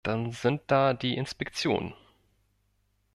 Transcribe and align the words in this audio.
Dann 0.03 0.31
sind 0.31 0.63
da 0.65 0.95
die 0.95 1.15
Inspektionen. 1.15 1.93